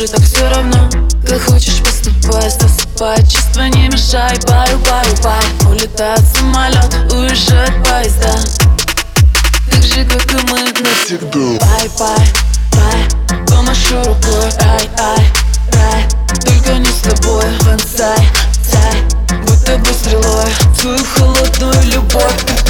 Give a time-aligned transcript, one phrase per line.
[0.00, 0.90] скажу, так все равно.
[1.26, 5.70] Как хочешь поступать, засыпай Чувства не мешай, пару, пару, пару.
[5.70, 8.34] Улетает самолет, уезжает поезда.
[9.70, 12.26] Так же, как и мы навсегда Бай-бай,
[12.72, 14.50] бай, помашу рукой.
[14.60, 15.26] Ай-ай,
[15.72, 16.08] рай,
[16.44, 17.44] только не с тобой.
[17.64, 18.28] Бонсай,
[18.70, 20.50] тай, будь тобой стрелой.
[20.80, 22.60] Твою холодную любовь, как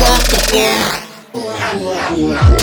[2.10, 2.59] Yeah.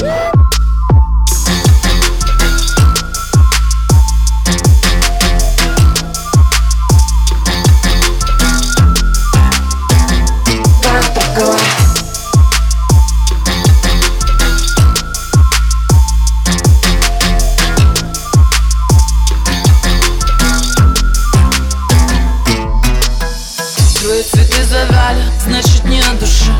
[24.27, 26.51] Цветы завяли, значит не от души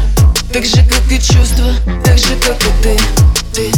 [0.54, 2.98] Так же, как и чувства, так же, как и ты.
[3.54, 3.72] Ты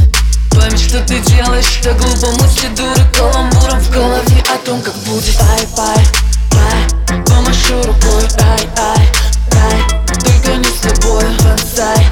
[0.52, 5.39] Память, что ты делаешь, так глупо мысли дуры Каламбуром в голове о том, как будет.
[5.41, 6.05] Ай, bye,
[6.52, 8.23] bye, помашу рукой.
[8.41, 9.09] Ай, ай,
[9.52, 11.23] рай, только не с тобой.
[11.44, 12.08] Бонсай,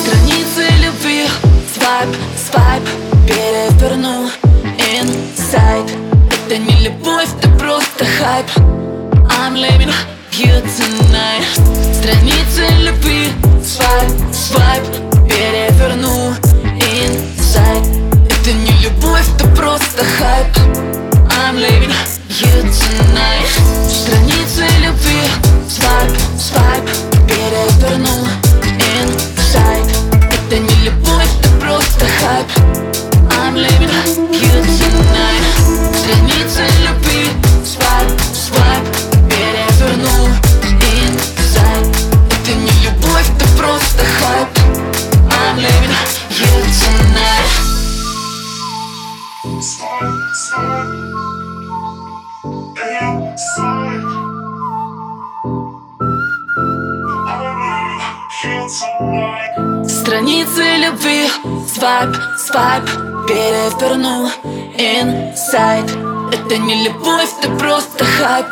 [0.00, 1.28] Страницы любви,
[1.74, 2.16] свайп,
[2.50, 2.82] свайп,
[3.26, 4.30] переверну
[4.78, 5.90] инсайд.
[6.30, 8.46] Это не любовь, это просто хайп.
[9.28, 9.92] I'm living
[10.32, 11.44] you tonight.
[11.94, 13.28] Страницы любви,
[13.62, 13.95] свайп,
[27.66, 28.28] переверну
[28.78, 29.86] инсайд
[30.32, 32.46] Это не любовь, это просто хайп.
[33.30, 33.90] I'm living
[34.32, 35.44] you tonight.
[35.94, 37.28] Страницы любви,
[37.64, 38.84] свайп, свайп,
[39.28, 40.28] переверну
[40.80, 41.86] инсайд
[42.30, 44.48] Это не любовь, это просто хайп.
[45.28, 45.96] I'm living
[46.30, 46.50] you
[46.80, 47.50] tonight.
[49.60, 51.06] Slide, slide.
[53.36, 54.25] Inside.
[58.68, 61.30] Страницы любви,
[61.72, 62.82] swipe, swipe,
[63.28, 64.28] переверну
[64.76, 65.88] inside
[66.32, 68.46] Это не любовь, это просто хайп.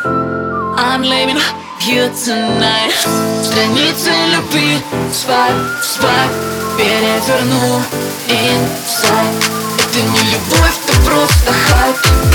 [0.76, 1.41] I'm leaving
[1.80, 2.94] you tonight.
[3.42, 4.78] Страницы любви,
[5.12, 6.30] swipe, swipe,
[6.78, 7.82] переверну
[8.28, 9.34] inside
[9.78, 12.33] Это не любовь, это просто хайп